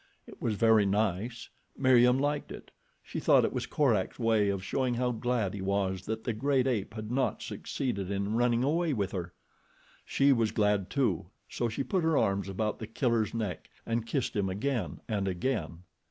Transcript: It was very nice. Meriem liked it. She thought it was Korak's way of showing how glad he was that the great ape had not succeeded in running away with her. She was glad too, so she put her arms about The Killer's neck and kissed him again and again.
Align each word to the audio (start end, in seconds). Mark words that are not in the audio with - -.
It 0.25 0.41
was 0.41 0.55
very 0.55 0.87
nice. 0.87 1.49
Meriem 1.77 2.17
liked 2.19 2.51
it. 2.51 2.71
She 3.03 3.19
thought 3.19 3.45
it 3.45 3.53
was 3.53 3.67
Korak's 3.67 4.17
way 4.17 4.49
of 4.49 4.63
showing 4.63 4.95
how 4.95 5.11
glad 5.11 5.53
he 5.53 5.61
was 5.61 6.05
that 6.05 6.23
the 6.23 6.33
great 6.33 6.65
ape 6.65 6.95
had 6.95 7.11
not 7.11 7.43
succeeded 7.43 8.09
in 8.09 8.33
running 8.33 8.63
away 8.63 8.93
with 8.93 9.11
her. 9.11 9.31
She 10.03 10.33
was 10.33 10.51
glad 10.51 10.89
too, 10.89 11.27
so 11.47 11.69
she 11.69 11.83
put 11.83 12.03
her 12.03 12.17
arms 12.17 12.49
about 12.49 12.79
The 12.79 12.87
Killer's 12.87 13.35
neck 13.35 13.69
and 13.85 14.03
kissed 14.07 14.35
him 14.35 14.49
again 14.49 15.01
and 15.07 15.27
again. 15.27 15.83